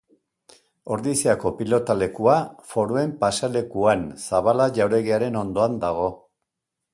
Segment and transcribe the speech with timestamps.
[0.93, 2.37] Ordiziako pilotalekua
[2.71, 6.11] Foruen pasealekuan, Zabala jauregiaren ondoan dago.